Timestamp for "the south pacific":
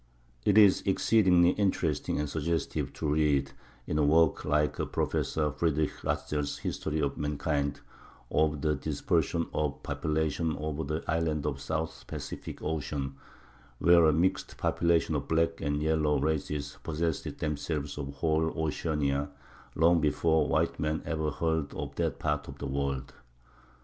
11.57-12.63